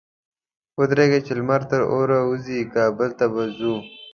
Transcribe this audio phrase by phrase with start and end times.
[0.77, 1.19] ودرېږه!
[1.25, 3.75] چې لمر تر اوره ووزي؛ کابل ته به ځو.